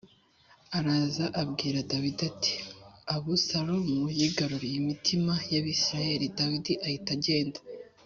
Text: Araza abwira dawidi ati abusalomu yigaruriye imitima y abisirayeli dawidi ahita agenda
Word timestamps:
Araza 0.77 1.25
abwira 1.41 1.79
dawidi 1.91 2.21
ati 2.31 2.53
abusalomu 3.15 3.99
yigaruriye 4.17 4.75
imitima 4.81 5.33
y 5.51 5.55
abisirayeli 5.59 6.27
dawidi 6.37 6.73
ahita 6.87 7.11
agenda 7.19 7.59